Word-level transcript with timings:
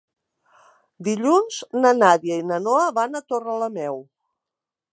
Dilluns 1.07 1.59
na 1.83 1.91
Nàdia 1.99 2.39
i 2.43 2.47
na 2.53 2.59
Noa 2.69 2.89
van 3.01 3.19
a 3.21 3.25
Torrelameu. 3.33 4.01